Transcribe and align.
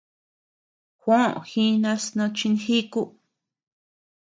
Juó 1.01 1.19
jinas 1.49 2.03
no 2.17 2.25
chinjíku. 2.37 3.01